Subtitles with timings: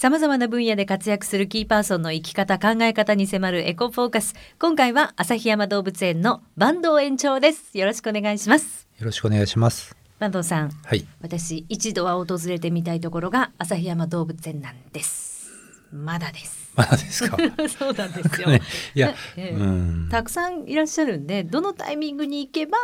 [0.00, 4.36] 様々な分野で活躍するキーパーソンの生き方、考え方に迫るエコフォーカス。
[4.60, 7.76] 今回は旭山動物園の坂東園長です。
[7.76, 8.86] よろしくお願いします。
[9.00, 9.96] よろしくお願いします。
[10.20, 11.04] 坂東さん、はい。
[11.20, 15.50] 私一度は訪れてみたいところが旭山動物園なんです。
[15.92, 16.70] まだです。
[16.76, 17.36] まだですか？
[17.68, 18.50] そうなんですよ。
[18.50, 18.62] ね、
[18.94, 20.08] いや、ええうん。
[20.12, 22.78] たくさんいらっしゃるんで、どのタイミングに行けば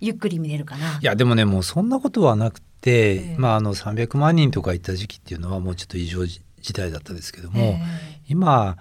[0.00, 0.98] ゆっくり見れるかな？
[0.98, 3.36] いやでもねもうそんなことはなくて、ええ。
[3.38, 6.40] まああの300万人とか行った時期っていうのはもうちょっと異常事
[6.72, 7.80] 態だったですけども、え
[8.28, 8.76] 今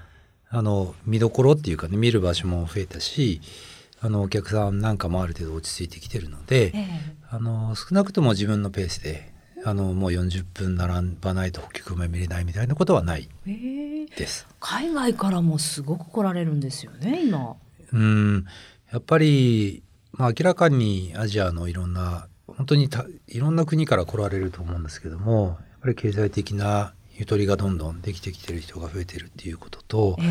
[0.49, 3.41] あの見どころっていうかね見る場所も増えたし
[3.99, 6.85] あのお客さんなんかもある程度落ち着いてきてるので、ええ。
[7.29, 9.33] あの少なくとも自分のペースで
[9.65, 13.51] あのもう40分並ばないと北極熊見れないみたいなことはないえ
[14.03, 14.05] え。
[14.05, 14.47] です。
[14.59, 17.55] 海外からもすごく来られるんですよね、今。
[17.91, 18.45] うん。
[18.91, 19.83] やっぱり、
[20.13, 30.27] まあ、明らかにアジアのいろんな本当にたいろんな国から来られると思うんですけどもやっぱり経済的なゆとりがどんどんできてきてる人が増えてるっていうこととええ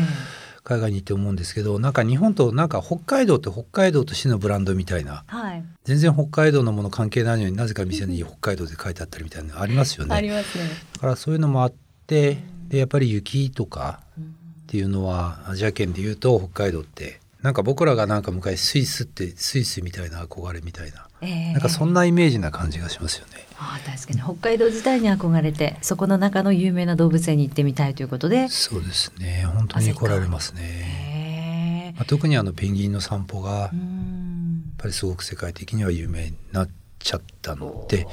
[0.63, 5.63] 海外に行って思うんですけどなんか日本となんか北海道って北海道としてのブランドみたいなはい。
[5.85, 10.35] 全然北海道のもの関係ないのになぜか店に北海道で書いてあったりみたいなのありますよありね。
[10.35, 10.65] ますね。
[10.95, 11.73] だからそういうのもあっ
[12.07, 21.51] てでやっぱり雪とかうんっていうのはアジア圏でいうと北海道ってなんか僕らがなんか昔スイスってスイスみたいな憧れみたいなええ。
[21.53, 23.47] なんかそんなイメージな感じがしますよね。
[23.59, 24.21] ああ確かに。
[24.21, 29.45] 北海道自体に憧れてそこの中の有名な動物園に行ってみたいということで、そうですね。
[29.45, 31.93] 本当に来られますね。
[31.97, 38.07] まあ、特にあのペンギンの散歩がやっうんぱりすごく世界的には有名になっちゃったので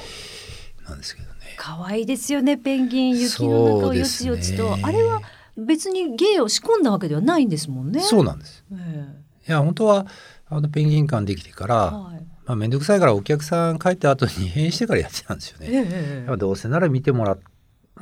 [0.89, 1.35] なんですけどね。
[1.59, 2.57] 可愛いですよね。
[2.57, 4.83] ペンギン雪の中をよちよちと、ね。
[4.83, 5.21] あれは
[5.59, 8.01] 別に芸を仕込んだわけではないんですもんね。
[8.01, 8.65] そうなんです。
[8.73, 9.07] え
[9.47, 10.07] いや本当は
[10.49, 15.89] あのペンギン館できてから、えはいまあ面倒くさいからお客さん帰った後に閉園してからやってたんですよえね。
[15.91, 17.37] えやっぱどうせなら見てもら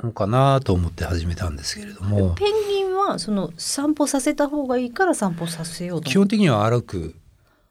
[0.03, 2.35] おうかなと思って始めたんですけれども。
[2.35, 7.15] ペンギンはその散歩させた方がいいから散歩させようと基本的には歩く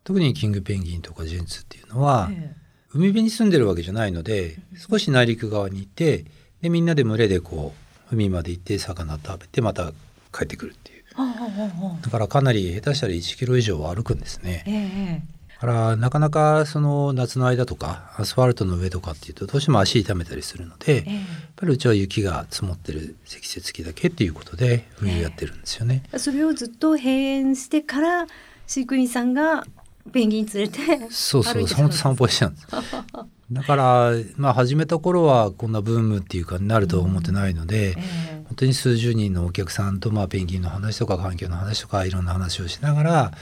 [0.05, 2.57] 特にキングペンギンとかジェンツっていうのは、え
[2.95, 6.27] 海辺に住んでるわけじゃないので少し内陸側にいて
[6.61, 7.73] でみんなで群れでこ
[8.11, 9.93] う海まで行って魚食べてまた
[10.37, 11.03] 帰ってくるっていう。
[12.03, 15.23] だからかなり下手したら1キロ以上は歩くんですね。
[15.63, 21.21] からなかなかその夏の間とかアスファルトの上とかっていうとどうしても足痛めたりするので、やっえ
[21.55, 26.03] ぱりうちは雪が積もってる積雪期だけっていうことで冬やってるんですよね。
[26.13, 28.27] えそれをずっと閉園してから
[28.67, 29.65] 飼育員さんが
[30.13, 30.79] ペンギン連れて
[31.11, 32.67] そうそう、本当散歩してたんです。
[33.53, 38.43] だから、まあ始めた頃はこんなブームっていうかなるとは思ってないので、ええ。
[38.47, 43.33] 本当に数十人のお客さんとまあペンギンの話とか環境の話とかいろんな話をしながら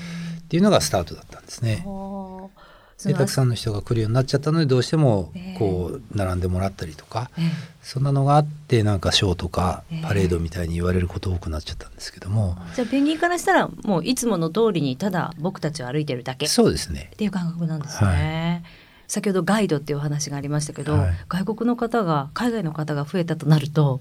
[0.50, 1.77] っていうのがスタートだったんですね。
[1.77, 5.56] でのたくさんの人が来るようになっちゃったのでどうしてもええ。
[5.56, 7.44] こう並んでもらったりとか、ええ。
[7.83, 16.47] そんなのがあってなんかショーとかええパレードみたいに言われること多くなっちゃったんですけども、じゃあペンギンからしたらもういつもの通りにただ僕たちは歩いてるだけ。
[16.47, 17.12] っそうですね。
[17.17, 18.65] ていう感覚なんですね。
[19.10, 21.15] 先ほどガイドっていうお話がありましたけど、はい。
[21.28, 24.00] 外国の方が海外の方が増えたとなると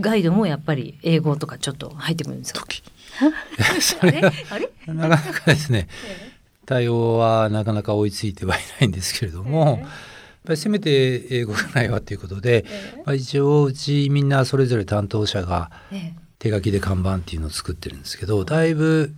[0.00, 2.64] ガイドもやっぱり英語とかちょっと入ってくるんですか
[4.06, 4.22] れ？
[4.22, 5.88] なかなかですね
[6.64, 9.78] 対応はなかなか追いついてはいないんですけれども、やっ
[10.46, 19.14] ぱりせめて英語がないわということで、えまあ、一応うちみんなそれぞれ担当者がえ手書きで看板っていうのを作ってるんですけどだいぶ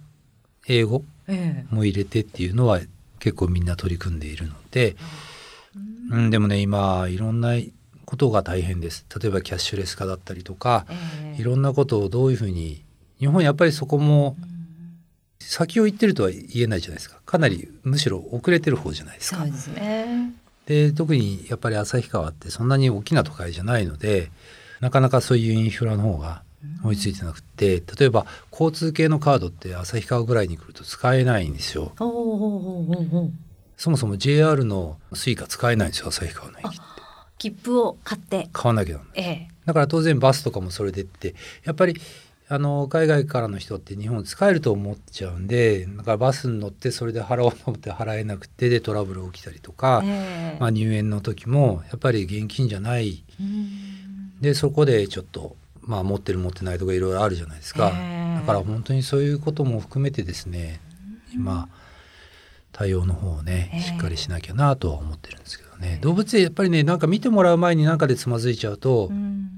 [0.66, 1.75] 英語ええ。
[1.75, 2.81] も入れてっていうのは
[3.19, 4.97] 結構みんな取り組んでいるので、
[6.11, 7.55] うん、でもね今いろんな
[8.05, 12.83] ことが大変です例えばキャッシュレス化だったりとかええいろんなことをどういうふうに
[13.19, 14.37] 日本やっぱりそこも
[15.41, 19.47] 先を行ってるとは言えないじゃないですかかなりむしろ遅れてる方じゃないですかそう。
[19.51, 20.33] ですね。
[20.67, 24.31] で特にやっぱり旭川ってそんなに大きな都会じゃないので
[24.81, 26.43] なかなかそういうインフラの方が
[26.85, 31.93] 追いついてなくて例えば交通系のカードって旭川ぐらいに来ると使えないんですよ。
[33.78, 36.78] そもそも JR の Suica 使えないんですよ旭川の駅って。
[37.39, 39.49] 切符を買って、買わなきゃええ。
[39.65, 41.37] だから当然バスとかもそれでって。
[41.65, 41.94] やっぱり
[42.48, 50.59] あの海外からの人って日本使えると思っちゃうんでだからバスに乗ってそれで払おうと思って払えなくてでトラブル起きたりとか、ええ。
[50.59, 53.22] まあ、入園の時もやっぱり現金じゃない。
[53.41, 54.41] うん。
[54.41, 58.41] でそこでちょっと、まあ、持ってる持ってないとかいろいろあるじゃないですか、ええ。
[58.41, 60.80] だから本当にそういうことも含めてですね
[61.33, 61.69] 今
[62.72, 63.80] 対応の方をねええ。
[63.80, 69.50] しっかりしなきゃなとは思ってるんですけどね、動物園やっぱりねなんか見てもらう前に何かでつまずいちゃうと、うん。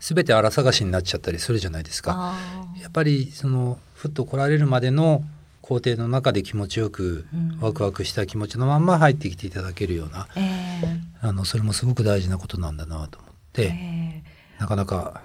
[0.00, 2.34] 全て荒探しになっちゃったりするじゃないですか。
[2.80, 5.24] やっぱりそのふっと来られるまでの
[5.62, 7.58] 工程の中で気持ちよくうん。
[7.60, 14.22] ワクワクした気持ちのまんま入ってきていただけるような、えあのそれもすごく大事なことなんだなと思っえて、え。
[14.58, 15.22] なかなか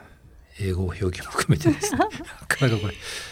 [0.61, 1.99] 英語表記も含めてですね。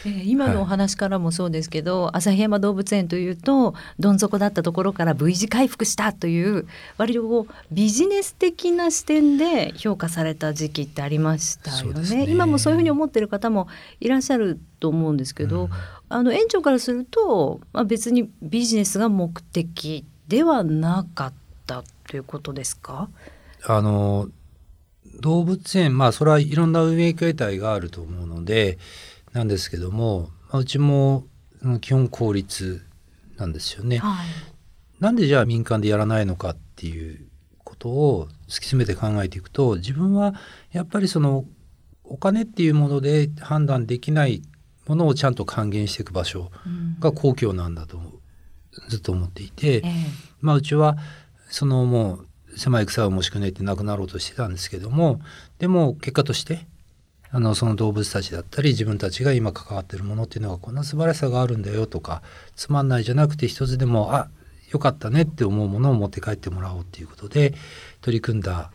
[0.06, 6.66] えー今のお話からもそうですけど、旭山動物園というとどん底だったところから V 字回復したという
[6.98, 12.10] 割とこうビジネス的な視点で評価された時期ってありましたよね。
[12.26, 12.26] ね。
[12.30, 13.68] 今もそういうふうに思ってる方も
[14.00, 15.70] いらっしゃると思うんですけど、うん。
[16.10, 21.34] あの園長からすると、まあ、別にビジネスが目的ではなかっ
[21.66, 23.10] たということですか？
[23.66, 24.30] あの
[25.20, 28.78] 動物園まあそれはいろんな運営形態があると思うので
[29.34, 31.26] なんですけども、まあ、うちも
[31.62, 32.86] うん基本効率
[33.38, 33.98] なんですよね。
[33.98, 34.28] はい。
[35.00, 37.28] なんでじゃあ民間でやらないのかっていう
[37.64, 40.34] ことを突き詰めて考えていくと自分は
[40.72, 41.46] やっぱりその
[42.04, 44.42] お金っていうもので判断できない
[44.88, 47.00] ものをちゃんと還元していく場所うん。
[47.00, 48.00] が公共なんだと
[48.90, 49.92] ずっと思っていて、ええ。
[50.42, 50.98] まあうちは
[51.50, 52.28] そのもう
[52.58, 55.22] 狭い草をもしくねってなくなろうとしてたんですけども
[55.60, 56.66] でも結果として
[57.30, 62.22] あのその動物たちだったり自分たちが今関わってるものっていうのがこんな素晴らしさがあるんだよとか
[62.56, 64.30] つまんないじゃなくて一つでもあ
[64.72, 67.54] よかったねって思うものを持って帰ってもらおうっていうことで
[68.02, 68.72] 取り組んだ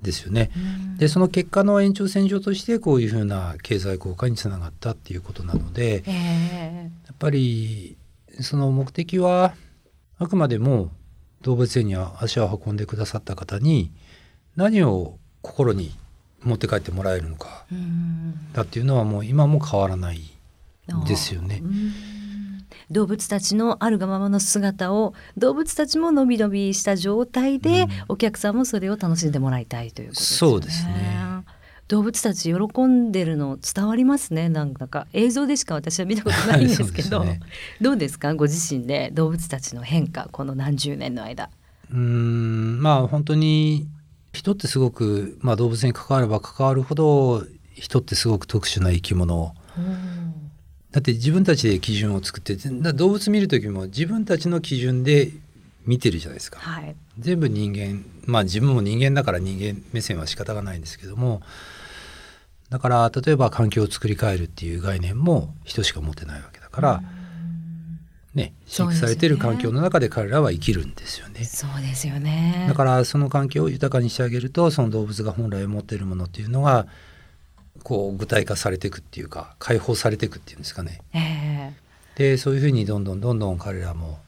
[0.00, 0.50] んですよね。
[0.56, 0.58] う
[0.94, 7.98] んでその結果の延長線上としてこういうふうな経済効果につながったっていうことなのでええやっぱり
[8.40, 9.54] その目的は
[10.18, 10.90] あくまでも
[11.42, 13.90] 動物園に足を運んでくださった方に
[14.56, 15.94] 何を心に
[16.42, 20.20] 持って帰ってもらえるのかうんだっていうのはもう今も変わらない
[21.06, 21.66] ですよねう。
[21.66, 21.92] ん
[22.90, 30.52] 動物たちのあるがままの姿を動物たちものびのびした状態で、うんお客さんもそれを楽しんでもらいたいということですよね。
[30.52, 31.35] そうですね
[31.88, 34.48] 動物たち喜んでるの伝わりますね。
[34.48, 37.22] なんだか映像でしか私は見たことないんですけど。
[37.22, 37.40] ね。
[37.80, 38.34] どうですか？
[38.34, 41.48] ご自身で動物たちの変化この何十年の間。
[41.92, 43.86] うーんまあ本当に
[44.32, 47.44] 人ってすごく、まあ、動物に関われば関わるほど
[47.74, 49.54] 人ってすごく特殊な生き物。
[50.90, 55.30] だって自分たちで基準を作ってだ動物見る時も自分たちの基準で
[55.84, 56.58] 見てるじゃないですか。
[56.58, 61.42] はい、全部人間まあ自分も人間だから人間目線は仕方がないんですけども
[62.70, 67.02] だから例えば環境を作り変えるっていう概念も人しか持ってないわけだから、
[68.34, 71.44] ね飼育されてる環境の中で彼らは生きるんですよね。
[71.44, 72.66] そうですよね。
[72.68, 76.86] だからその環境を豊かにしてあげるとその動物が本来持っているものっていうのが
[77.82, 81.00] こう具体化されていくっていうか解放されていくっていうんですかね。
[81.14, 81.72] え
[82.16, 84.18] でそういうふうにどんどんどんどん彼らも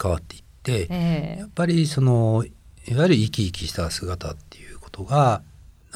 [0.00, 2.44] 変わっていってえ、えやっぱりその
[2.88, 5.42] いわゆる生き生きした姿っていうことが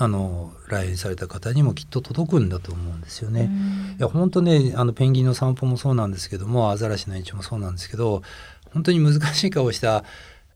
[0.02, 3.50] あの来園された方にもきっと届くんだと思うんですよね。
[3.99, 8.23] いや本当ねあのペンギンの散歩もそうなんですけどもアザラシの延長もそうなんですけど
[8.73, 10.05] 本当に難しい顔した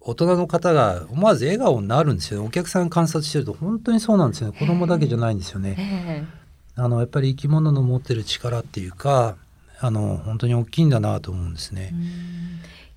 [0.01, 5.77] 大人の方が思わず笑顔になるんですよねお客さん観察してると本当にそうなんですよね子供だけじゃないんですよね。
[5.79, 6.25] え
[6.77, 9.37] あのやっぱり生き物の持ってる力っていうか
[9.79, 11.95] あの本当に大きいんだなと思うんですね。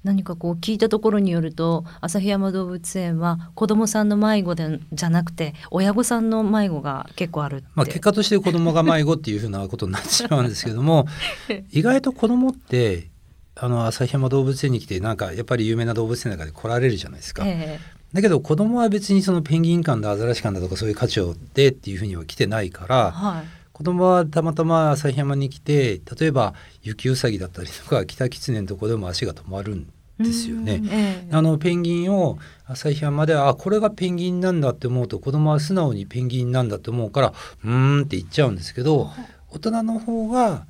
[0.04, 11.08] 何かこう聞いたところによると旭山動物園は子供さんの迷子でじゃなくて親御さんの迷子が結構あるって、まあ、結果として子供が迷子っていうふうなことになってしまうんですけども
[11.72, 13.10] 意外と子供って
[13.56, 17.44] あの旭山動物園に来てなんかやっぱり有名な動物園の中で来られるじゃないですか。
[17.46, 17.80] え
[18.14, 30.78] だけど子供は別にそのペンギン館だアザラシ館だとかそういう価値をでっていうふうには来てないかえらはい子供はたまたま旭山に来て例えば雪うさぎだったりとかキタキツネのとこでも足が止まるんですよね。
[30.78, 31.30] うんええ。
[31.32, 37.34] あのペンギンを旭山であこれがペンギンなんだって思うと子供は素直にペンギンなんだって思うから
[37.66, 39.12] うーんって言っちゃうんですけど
[39.52, 40.66] 大人の方が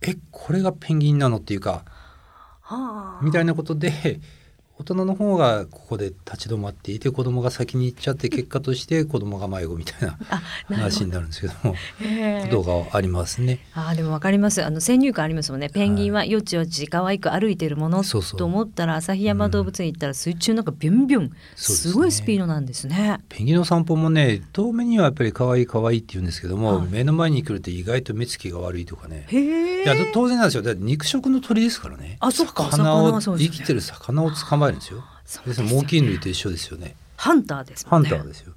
[0.00, 1.84] えこれがペンギンなのっていうか
[2.62, 3.20] はあ。
[3.22, 4.20] みたいなことで
[4.80, 10.16] 大人の方がここで立ち止まっていて子供が先に行っちゃって結果として子供が迷子みたいな
[10.68, 13.58] 話になるんですけどもええことがありますね。
[13.74, 14.64] あーでもわかります。
[14.64, 15.68] あの先入観ありますもんね。
[15.68, 21.32] ペンギンはよちよち可愛く歩いてるものと思ったら旭山動物園行ったら水中なんかビュンビュン。
[21.56, 21.76] すね。
[21.78, 23.18] すごいスピードなんですね。
[23.28, 26.86] ペンギンの散歩もね遠目にはやっぱり可愛い可愛いって言うんですけども、はい。
[26.86, 29.26] 目の前に来ると意外と目つきが悪いとかね。
[29.26, 29.82] へえ。
[29.82, 30.62] いや当然なんですよ。
[30.62, 32.16] だって肉食の鳥ですからね。
[32.20, 32.70] あそっか。
[32.70, 35.04] 魚を生きてる魚を捕まえるんですよ。
[35.24, 35.74] そうですよね。
[35.74, 36.96] 猛禽類と一緒ですよね。
[37.16, 37.98] ハンターですね。
[37.98, 38.54] ンターですよ。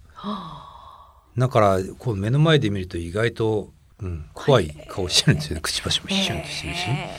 [1.38, 5.62] だからこう目の前で見ると意外と、うん、怖い顔してるんですよね。
[5.62, 7.10] くちばしも一緒にしてるしへ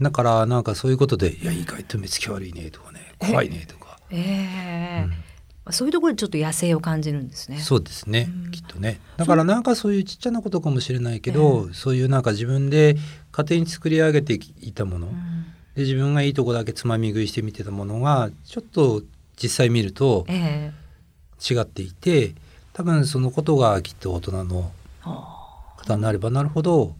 [0.00, 5.04] だからなんかそういうことで「いや意外と目つき悪いね」とかね「怖いね」とか、ええ。
[5.04, 5.72] うん。
[5.72, 7.58] そういうところでちょっと野生を感じるんですね。
[7.58, 8.50] そうですね、うん。
[8.50, 9.00] きっとね。
[9.16, 12.96] だからなんかそういうちっちゃなことかもしれないけど、そういうなんか自分で
[13.32, 15.46] 家庭に作り上げていたもの、うん
[15.78, 19.02] で自分がいいとこだけつまみ食いして見てたものがちょっと
[19.40, 21.54] 実際見るとええ。
[21.54, 22.32] 違っていて
[22.72, 25.38] 多分そのことがきっと大人のは
[25.76, 26.96] 方になればなるほど。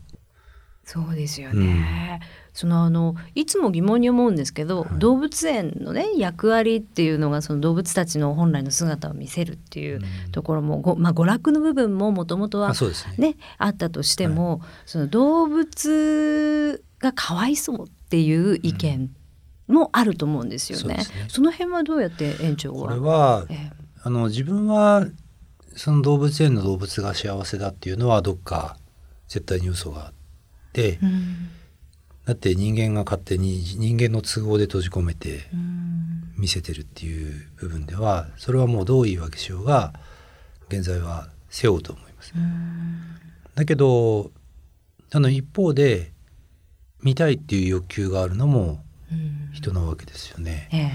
[0.84, 2.20] そうですよね。
[2.54, 19.10] そのあのいつも疑問に思うんですけど、はい、動物園のね役割っていうのがその動物たちの本来の姿を見せるっていうところも、ごまあ、娯楽の部分ももともとはね、ね、あったとしても、はい、その動物がかわいそうっていう意見
[19.66, 20.96] もあると思うんですよね。
[20.98, 21.26] うん、そね。
[21.28, 22.88] その辺はどうやって園長は？
[22.88, 23.70] これは、えー、
[24.02, 25.06] あの自分は
[25.76, 28.76] その動物園の動物が幸せだっていうのはどっか
[29.28, 30.12] 絶対に嘘があっ
[30.72, 31.50] て、うん、
[32.24, 35.48] だって人間が勝手に人間の都合で閉じ込めて
[36.36, 39.92] 見せてるっていう部分ではそれはもうどう言い訳しようが
[40.68, 42.32] 現在は背負うと思います。
[43.54, 44.30] だけど
[45.12, 46.12] あの一方で
[47.02, 48.82] 見たいっていう欲求があるのも
[49.52, 50.94] 人なわけですよね。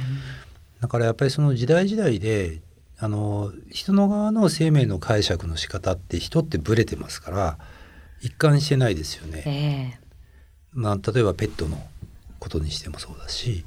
[0.81, 2.61] だからやっぱりその時代時代で
[2.99, 7.57] あの人の側の生命の解釈の仕方って人ってブレてますから
[8.21, 9.43] 一貫してないですよね。
[9.45, 11.81] えー、まあ、例えばペットの
[12.39, 13.65] ことにしてもそうだしやっ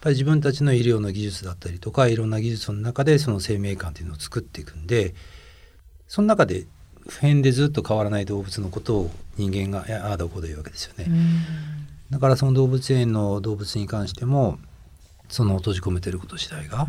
[0.00, 5.14] ぱり自分たちの医療の技術だったりとかいろんな技術の中でその生命感っていうのを作っていくんで
[6.08, 6.66] その中で
[7.08, 11.06] 普遍でずっと変わらない動物のことを人間がああだこうだ言うわけですよね。
[12.10, 14.58] だからその動物園の動物に関しても
[15.28, 16.86] その閉じ込めてること自体がっ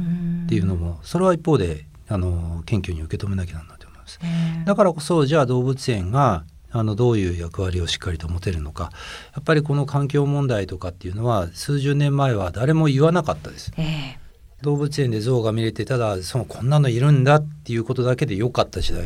[0.48, 4.19] ていうのもそれは一方であの謙虚に受け止めなきゃなんないと思います。
[4.65, 8.91] だからこそじゃあ動物園があのどういう役割をしっかりと持てるのか。
[9.34, 13.72] やっぱりこの環境問題とかっていうのは数十年前は誰も言わなかったです。
[13.77, 19.05] えー、動物園で象が見れてただそのこんなのいるんだっていうことだけで良かった時代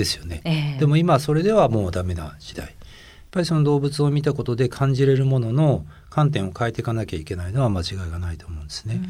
[0.00, 0.74] ですよね、うんえ。
[0.76, 2.74] ー、でも今それではもうダメな時代。
[3.30, 9.00] っぱりその動物を見たことで感じれるものの観点を変えていかなきゃいけないのは間違いがないと思うんですね。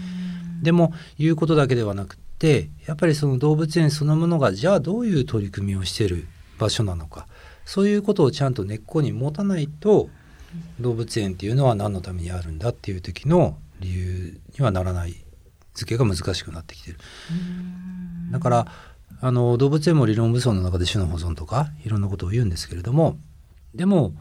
[0.63, 6.27] でも言うことだけではなくてやっぱりその動物園そのものがじゃあどういう取り組みをしている
[6.59, 7.27] 場所なのか。
[7.65, 10.11] そういうことをちゃんと根っこに持たないと
[10.81, 15.15] 動物園っていうのは何のためにあるんだっていう時の理由にはならない。
[15.73, 16.99] 付けが難しくなってきてる。
[18.31, 18.67] だから
[19.21, 23.19] あの動物園も理論武装の中で種の保存とかいろんなことを言うんですけれども
[23.75, 24.15] でも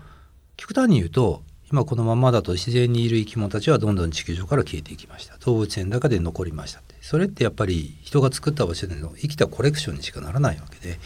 [0.58, 1.42] 極端に言うと
[1.72, 5.38] 今このままだと自然にいる生き物たちはどんどん地球上から消えていきました。
[5.38, 6.96] 動物園の中で残りましたって。
[7.02, 11.00] それってやっぱり人が作った場所での生きたコレクションにしかならないわけで。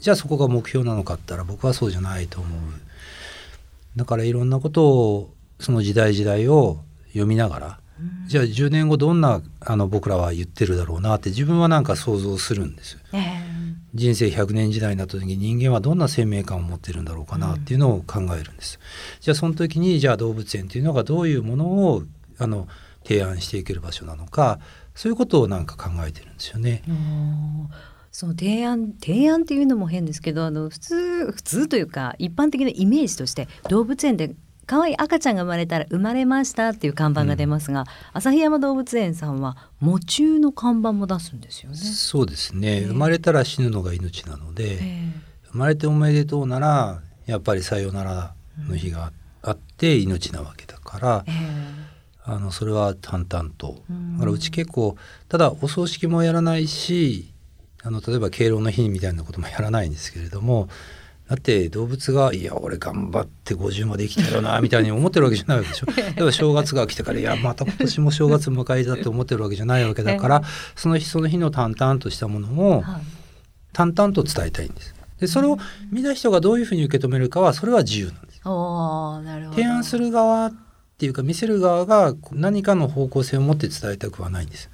[0.00, 2.60] じゃあそこが目標なのかったら僕はそうじゃないと思う。
[3.94, 7.78] だからいろんなことをその時代時代を読みながら
[8.26, 12.98] じゃあ10年後どんなあの僕らは言ってるだろうなって自分はなんか想像するんです。
[13.12, 13.62] えー
[13.94, 18.78] 人生100年時代になった時に人間はどんな生命感を持ってるんだろうかなっていうのを考えるんです。
[19.20, 22.02] じゃあその時にじゃあ動物園っていうのがどういうものを
[22.38, 22.68] あの
[23.04, 24.60] 提案していける場所なのか
[24.94, 26.82] そういうことをなんか考えてるんですよね。
[28.10, 34.34] その提案提案っていうのも変ですけどあの普通普通というか一般的なイメージとして動物園で
[34.66, 41.76] 可愛い赤ちゃんが生まれたら生まれましたっていう看板が出ますが、旭、うん、山動物園さんは喪中の看板も出すんですよね。
[41.76, 48.34] そうですね、えー、生まれたら死ぬのが命なので、えー、生まれておめでとうならやっぱりさよなら
[48.68, 53.82] の日があって命なわけだから、えー、あのそれは淡々と。
[54.14, 54.96] だからうち結構
[55.28, 57.32] ただお葬式もやらないし
[57.82, 60.68] あの例えば敬老の日みたいなこともやらないんですけれども
[61.32, 65.86] だって動物が「いや俺頑張って50まで生きたよな」みたいに思ってるわけじゃないわけでしょ。
[65.96, 70.42] 例えば正月が来てから「いやまた今年も正月迎えた」って思ってるわけじゃないわけだから
[70.76, 72.84] その日その日の淡々としたものを
[73.72, 74.94] 淡々と伝えたいんです。
[75.20, 75.56] でそれを
[75.90, 78.40] 見た人がどういうふうに受け止めるかはそれは自由なんです。
[79.52, 80.52] 提案する側っ
[80.98, 84.68] ていうか見せる側が何かの方向性を持って伝えたくはないんです。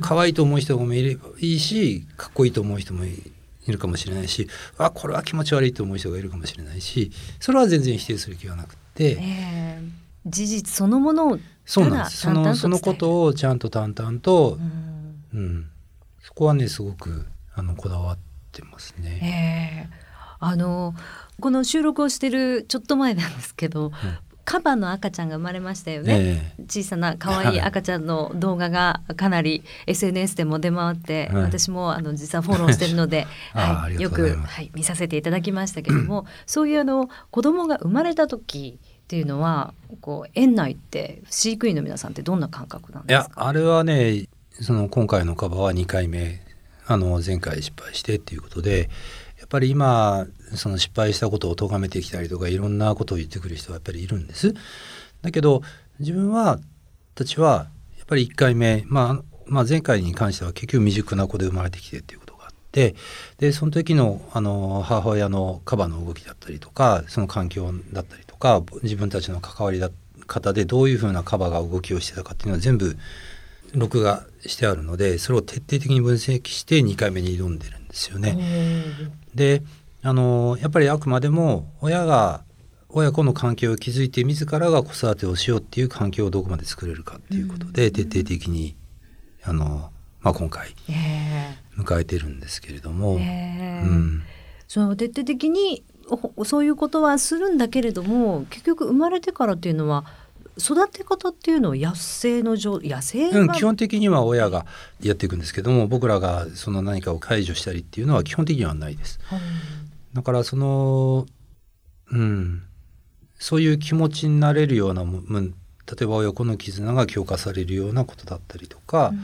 [0.00, 3.32] 可愛いと思う人もいればいいしかっこいいと思う人もいい
[3.72, 9.90] るかもしれないしあこれは気持ち悪いと思う人がいるかもしれないしそれは全然否定する気はなくて、えー、
[10.26, 12.18] 事実そのものをそうなんです。
[12.18, 14.58] そのそのことをちゃんと淡々と、
[15.32, 15.70] うん、うん、
[16.20, 18.18] そこはねすごくあのこだわっ
[18.52, 19.88] てますね。
[19.90, 20.04] えー
[20.46, 20.94] あの
[21.40, 23.92] この収録をしてるちょっと前なんですけど、うん、
[24.44, 43.34] カバの赤ちゃんが生まれましたよね、えー、小さな可愛い赤ちゃんの動画がかなり SNS でも出回って、はい、私もあの実はフォローしてるので、 はい、よく、はい、見させていただきましたけども そういうあの子供が生まれた時っていうのはこう園内って飼育員の皆さんってどんな感覚なんですか？
[43.34, 44.28] いやあれはね
[44.60, 46.43] その今回のカバは2回目
[46.86, 48.90] あの前回失敗してっていうことで
[49.38, 54.54] やっぱり今その失敗したことを咎めてきたりとかいろんなことを言ってくる人はやっぱりいるんです。
[55.22, 55.62] だけど
[55.98, 56.58] 自分は
[57.14, 62.94] たちはやっぱり1回目、まあ、まあ前回に関しては結局未熟な子で生まれてきてっていうことがあって
[63.38, 69.80] でその時のあの母親のカバの動きだったりとかその環境だったりとか自分たちの関わり
[70.26, 72.96] 方でどういうふうなカバが動きをしてたかっていうのは全部
[73.74, 78.36] 録画してあるのでそれを徹底的に分析して2回目に挑んでるんですよね。
[79.34, 79.62] で
[80.02, 82.44] あのやっぱりあくまでも親が
[82.90, 88.76] 親子の関係を築いて自らが子育てをしようっていう環境をどこまで作れるかっていうことで、徹底的に
[89.42, 90.68] あの、まあ、今回
[91.76, 94.22] 迎えてるんですけれども、うん、
[94.68, 95.82] その徹底的に
[96.44, 100.04] そういうことはするんだけれども結局生まれてからっていうのは
[100.58, 104.66] 育て方っていうのは野生の状野生、うん、基本的には親が
[105.02, 109.18] やっていくんですけども僕らがその何かを解除したりっていうのは基本的にはないです。
[109.32, 109.38] うん、
[110.14, 111.26] だからその
[112.10, 112.62] うん
[113.38, 115.10] そういう気持ちになれるような例
[116.02, 119.20] えば親子の絆が強化されるようなことだったりとか、うん、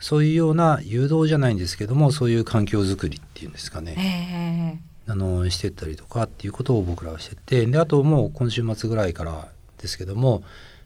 [0.00, 9.48] そういうような誘導じゃないんですけどもそういう環境づくりっていうんですかね、あのしてったりとかっていうことを僕らはしててであともう今週末ぐらいから
[9.86, 10.42] ですけども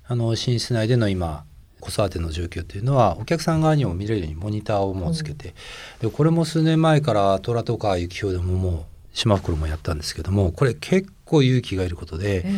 [0.07, 1.45] あの寝室内での今
[1.81, 5.55] 子育ての状況というのはお客さん側にも見れるようにモニターをもうつけて、
[6.03, 12.49] うん、でこれも数年前から虎とか雪氷でももう島袋もやったんですけどもこれ結構勇気がいることで、え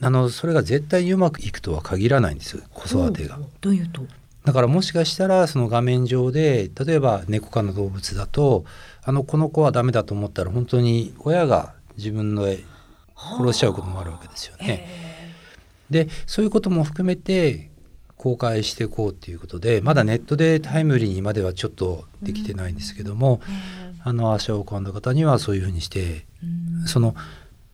[0.00, 3.38] ー、あのそれが絶対にうまくいくとは限らないんです子育てが。
[3.60, 4.02] どういうと？
[4.44, 8.64] だからもしかしたらその画面上で例えば猫科の動物だと
[9.04, 12.48] あのこの子はダメだと思ったら本当に親が自分の
[13.14, 15.11] 殺しちゃうこともあるわけですよね。
[15.92, 17.70] でそういうことも含めて
[18.16, 23.40] 公開していこうっていうことでまだネットでタイムリーにまではちょっとできてないんですけども、
[24.04, 26.26] あの足を運んだ方にはそういうふうにして、
[26.86, 27.14] その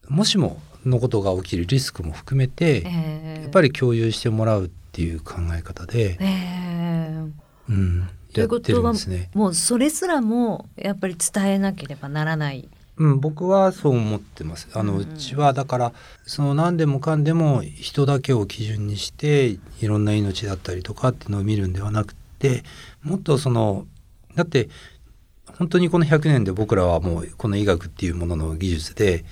[0.08, 6.18] もしものことが起きるリスクも含めて、やっぱり共有してもらうっていう考え方で、
[7.68, 9.30] うん、やってるんですね。
[9.34, 14.68] もうそれすらもやっぱり伝えなければならないうん、僕はそう思ってます。
[14.74, 15.92] あの、うちはだから
[16.26, 19.46] その何でもかんでも人だけを基準にして
[19.80, 22.64] いろんな命だったりとかっていうのを見るんではなくて
[23.02, 23.86] もっとその
[24.34, 24.68] だって
[25.58, 29.24] 本当にこの100年で僕らはもうこの医学っていうものの技術で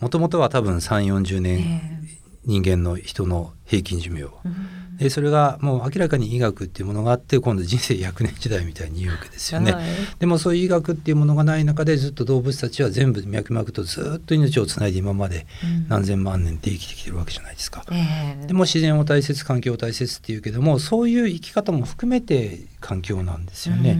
[0.00, 2.08] もともとは多分3 4 0年
[2.44, 9.84] 人間の人の平均寿命、えーでそれがもう明らかに医学っていうものがあって今度人生100年時代みたいに言うわけですよね、はい、
[10.18, 15.46] でもそういう医学っていうものがない中でずっと動物たちは全部脈々とずっと命をつないで今まで
[15.88, 23.98] 何千万年って生きてきてるわけじゃないですか、うん、でも自然を大切環境を大切っていうけどもそういう生き方も含めて環境なんですよね、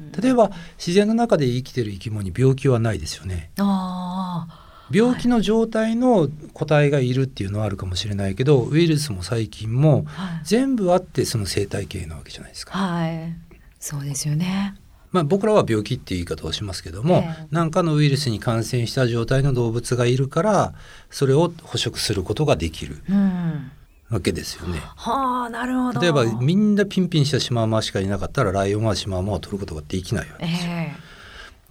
[0.00, 3.50] うん、例えば自然の中で生きてる生き物に病気はないですよね。
[3.58, 4.61] ああ
[4.92, 10.06] 病気の状態の個体がいるっていうのはあるかもしれないけどウイルスも細菌も
[10.44, 12.76] 全部あってその生態系なわけじゃないですか。
[12.76, 13.34] はい、
[13.80, 14.76] そうですよね。
[15.10, 20.74] まあ、僕らは病気っていう言い方をしますけども何、えー、かのウイルスに感染した状態の動物がいるから
[21.10, 23.02] それを捕食することができる。
[24.10, 24.78] わけですよね。
[24.78, 26.00] はあ、なるほど。
[26.00, 30.72] 例えばみんなピンピンしたシマウマしかいなかったらライオンはシマウマを取ることができないわけですよ。
[30.72, 31.11] えー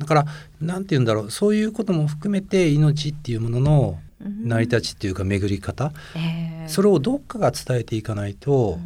[0.02, 0.26] だから
[0.60, 8.80] 何て言うんだろうそういうことも含めて命っていうものの成り立ちっていうか巡り方、えー、それをどっかが伝えていかないと、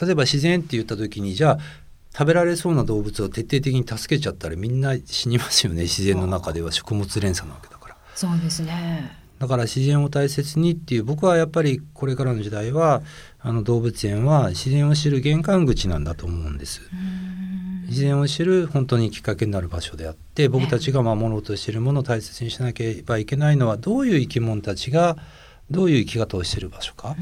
[0.00, 1.58] 例えば自然って言った時にじゃあ
[2.12, 7.96] 食べられそうな動物を徹底的に助けちゃったらみんな死にますよね自然の中では食物連鎖なわけだから。
[8.14, 9.18] そうですね。
[9.40, 13.02] だから自然を大切にっていう僕はやっぱりこれからの時代は
[13.40, 16.80] あの動物園は自然を知る玄関口なんだと思うんです。
[17.92, 25.18] 自然を知る本当にきっかけになる場所であって僕たちが守ろうとしているものを大切にしなければいけないのはどういう生き物たちが
[25.70, 27.14] どういう生き方をしている場所か。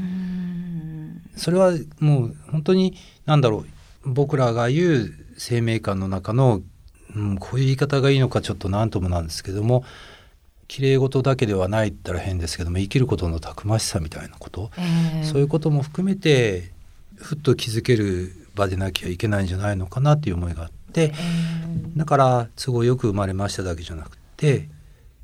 [1.35, 3.65] それはもう本当に何だろう。
[4.09, 6.61] 僕らが言う生命観の中の、
[7.15, 9.83] うん、こういう言い方がいいのかちょっと何ともなんですけども
[10.67, 16.71] 綺麗事だけではないったら変ですけども生きることのたくましさみたいなこと、えー、そういうことも含めて
[17.15, 21.13] ふっと気づける場でなきゃいけないんじゃないのかなっていう思いがあって
[21.95, 24.69] だから都合よく生まれましただけじゃなくて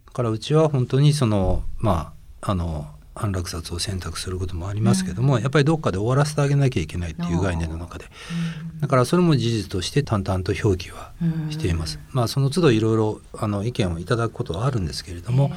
[0.05, 2.87] だからうちは本当にそのまああの
[3.19, 11.11] 安楽殺を選択することもありますけども、うん、やっぱりどっかで終わらせてあげなきゃいけないっていう概念の中で、うん、だからそれも事実として淡々と表記は
[11.49, 11.97] しています。
[11.97, 15.51] うん、まあその都度いろいろあの意見をいただくことはあるんですけれども、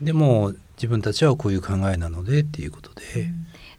[0.00, 3.30] でも自分たちはこういう考えなのでっていうことで、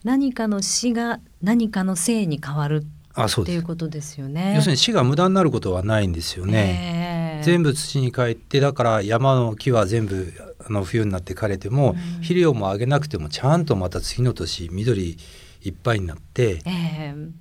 [0.03, 2.85] 何かの死が何かの性に変わる
[3.23, 4.53] あそうっていうことですよね。
[4.55, 7.41] 要するに死が無駄になることはないんですよね。
[7.43, 10.33] 全部土に帰ってだから山の木は全部
[10.65, 15.17] あの冬になって枯れても、うん、肥料もあげなくてもちゃんとまた次の年緑
[15.61, 17.31] いっぱいになって、えー、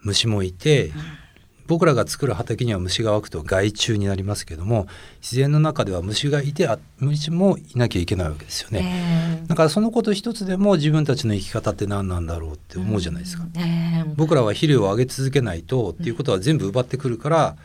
[0.00, 0.92] 虫もいて、
[1.66, 4.86] 僕らが作る畑には虫が湧くと害虫になりますけども
[5.22, 13.60] 自然の中では虫がいてあ虫もいなきゃいけないわけですよね、えー、だからそのこと一つでも自分たちの生き方って何なんだろうって思うじゃないですか、うん。
[13.60, 17.56] えー、僕らは肥料をあげ続けないとっていうことは全部奪ってくるから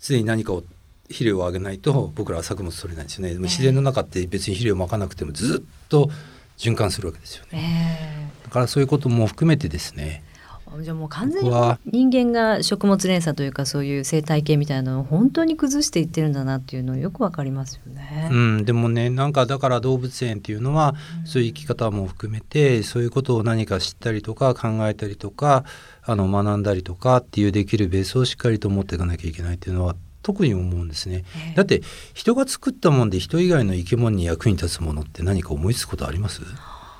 [0.00, 0.62] 常に何かを
[1.08, 6.10] 肥料をあげないと僕らは作物取れないですよね、えー、自然の中って別に肥料まかなくてもずっと
[6.56, 10.24] 循環するわけですよね、だからそういうことも含めてですね
[10.82, 11.50] じゃあもう完全に
[11.86, 18.28] 人間が食物連鎖というかそういう生態系みたいなのを本当に崩していってるんだなっていうのよくわかりますよね。
[18.30, 25.64] うん、でもねなんかだから動物園っていうのは、そういう生き方も含めてそういうことを何か知ったりとか考えたりとか
[26.02, 36.42] あの学んだりとかっていうできるベースをしっかりと持っていかなきゃいけないっていうのは特に思うんですね、えー、だって人が作ったもんで人以外の生き物に役に立つものって何か思いつくことあります？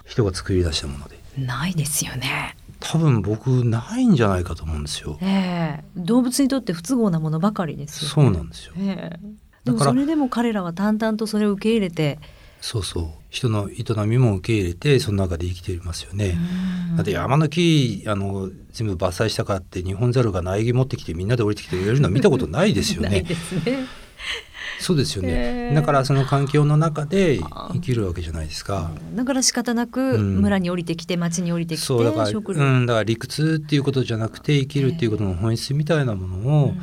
[0.05, 1.17] 人が作り出したもので。
[1.37, 2.57] ないですよね
[2.91, 5.19] 多分僕ないんじゃないかと思うんですよ。
[5.21, 8.75] えー、動物にとって不都合なものばかりですよ、ね、そうなんですよ。
[8.79, 12.19] えー、でもそれでも彼らは淡々とそれを受け入れて。
[12.61, 16.39] そうそう人の営みも受け入れてその中で生きていますよね。
[16.97, 23.23] だって山の木あの全部伐採したかって日本猿が苗木持ってきてみんなで降りてきてやるのは見たことないですよね。
[23.29, 23.87] ですね。
[24.79, 25.73] そうですよね。
[25.75, 27.41] だからその環境の中で
[27.73, 28.91] 生きるわけじゃないですか。
[29.15, 36.75] だから仕方なく村に降りてきて、町に降りてきてそうだから,、うん、だから理屈っていうことじゃなくて生きるっていうことの本質みたいなものを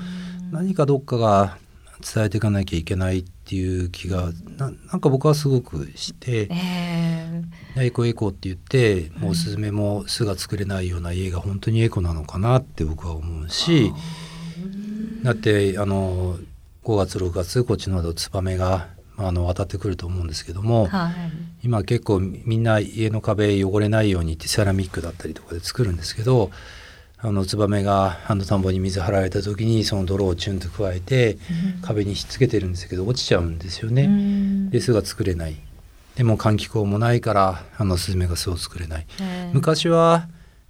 [0.52, 1.58] 何かどっかが
[2.04, 13.94] 伝えていかなきゃいけないっていう気がななんか僕はすごくして、えー、エコエコって言ってもうおすすめも巣が作れないような家が本当にエコなのかなって僕は思うし
[15.24, 16.38] だってあの
[16.84, 21.14] 5月6月こっちの方ツバメがあの渡ってくると思うんですけども、はい、
[21.64, 26.52] 今結構みんな家の壁汚れないようにってセラミックだったりとかで作るんですけど
[27.20, 31.38] あのツバメがあの田んぼに水張られた時にその泥をチュンと加えて
[31.82, 34.70] 壁にひっつけてるんですけど落ちちゃうんですよね。
[34.70, 35.56] で巣が作れない
[36.16, 39.06] でも換気口もないからあのスズメが巣を作れない。
[39.54, 40.28] 昔は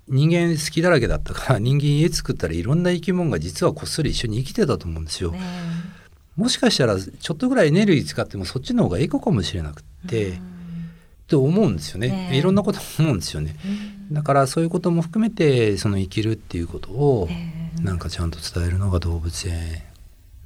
[0.07, 5.33] 人間好きだらけだったから人間家作ったらいろんな生き物が実はこっそり一緒に生きてたと思うんですよ。
[6.35, 10.39] もしかしたらちょっとぐらいエネルギー使ってもそっちの方がエコかもしれなくって
[11.27, 13.55] と思うんですよね、いろんなこと思うんですよね、
[14.11, 17.29] だからそういうことも含めてその生きるっていうことを
[17.81, 19.83] なんかちゃんと伝えるのが動物園、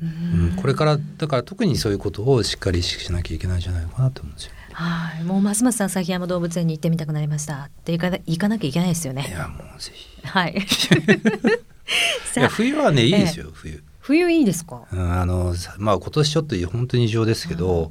[0.02, 4.52] うん、これからだから特にそういうことをしっかり意識しなきゃいけないんじゃないかなと思うんですよ。
[4.74, 7.64] はい、もうますます旭山動物園に行ってみたくなりました。
[7.64, 9.26] って行かな行かなきゃいけないですよね。
[9.28, 10.22] いやもうぜひ。
[10.24, 10.54] はい。
[12.38, 13.84] いや冬はねいいですよ、 冬。
[14.08, 17.90] 冬いいですか、うん、あのまあ今年ちょっと本当に異常ですけど、うん、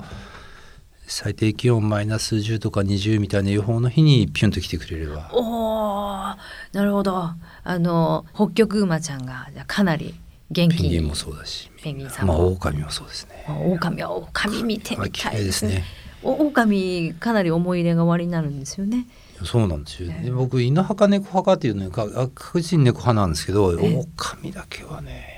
[1.07, 5.31] 最低気温マイナス10とか20みたいな予報の日にピュンと来てくれれば。
[5.35, 6.35] お
[6.73, 7.33] なるほど。
[7.65, 10.15] あの北極馬ちゃんがかなり
[10.51, 10.79] 元気。
[10.79, 13.45] ペンギンもそうだしペンギンさんまあ狼もそうですね。
[13.67, 15.85] 狼は狼見てみたいですね。
[16.23, 19.07] 狼かなり思い入れが終わりになるんですよね。
[19.45, 25.36] そうなんですよ、ね、僕犬派か猫派かっていうのが確実に猫派なんですけど狼だけはね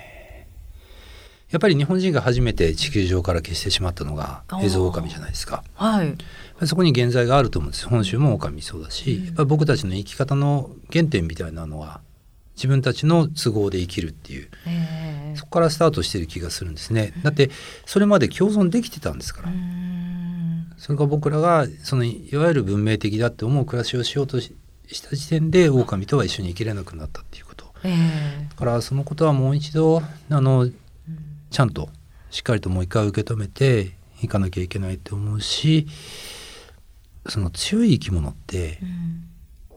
[1.51, 5.65] やっぱり日本人が初めて地球上から消してしまったのがエゾオオカミじゃないですか。
[5.75, 6.15] はい、
[6.67, 7.87] そこに現在があると思うんです。
[7.87, 12.01] 本州もオオカミそうだし、うん、やっぱ僕たちの生き方の原点みたいなのは
[12.57, 14.49] 自分たちの都合で生きるっていう、
[15.37, 17.15] そこからスタートしてる気がするんですね。
[17.23, 17.51] だって
[17.87, 19.49] それまで共存できてたんですから。
[20.77, 24.53] それが僕らがそのいわゆる文明的だって思う暮らしをしようとし
[25.03, 27.65] た時点でオオカミとは一緒に生きれなくなったっていうこと。
[27.83, 27.91] だ
[28.57, 30.69] からそのことはもう一度あの
[31.51, 31.89] ちゃんと
[32.31, 35.87] しっかりともう一回受け止めていかなきゃいけないと思うし
[37.29, 38.79] その強い生き物って、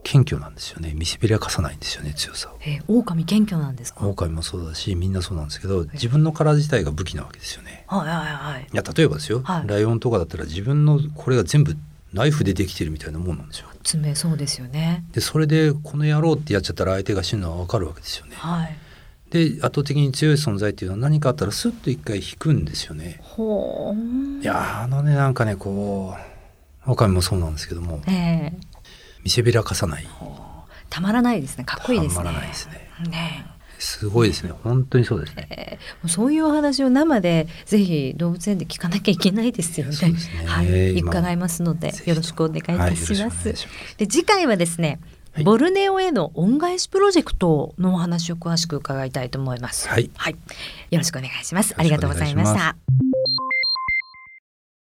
[0.04, 2.58] 謙虚なんですよね見せびらかさないんですよね強さを。
[2.62, 4.08] えー、狼謙虚なんですか？
[4.08, 7.86] 狼もそうだしみんなそうなんですけど自分の体自体が武器なわけですよね。
[7.88, 8.68] はいはいはい。
[8.74, 11.76] いや例えばですよ、はい、ライオンとかだったら自分のこれが全部
[12.14, 13.68] ナイフでできてるみたいなもんなんですよ。
[13.84, 15.04] 爪そうですよね。
[15.12, 18.36] でそれでこの野郎ってやっちゃったら相手が死ぬのはわかるわけですよね。
[18.38, 18.78] はい。
[19.32, 23.22] で圧倒的に強い存在っていうのは何かあったらスッと一回引くんですよね。
[24.42, 26.22] いやあのねなんかねこう
[26.82, 28.54] 他にもそうなんですけども、えー、
[29.24, 30.08] 見せびらかさない。
[30.90, 31.64] たまらないですね。
[31.64, 32.16] かっこいいですね。
[32.18, 32.90] たまらないですね。
[33.10, 33.46] ね。
[33.80, 34.52] すごいですね。
[34.64, 39.96] 本当にそうですね、えー、そういうお話を生でぜひ動物園で聞かなきゃいけないですよね。
[40.12, 40.46] ね。
[40.46, 43.14] はい、伺いますのでよろしくお願いいたします。
[43.14, 43.98] はい、ます。
[43.98, 45.00] で次回はですね
[45.34, 49.88] はい、ボルネオへの恩返しプロジェクトのお話を詳しく伺いたいと思います。
[49.88, 50.34] はい、はい、
[50.92, 51.74] よろしくお願いします。
[51.78, 52.76] ありがとうございました。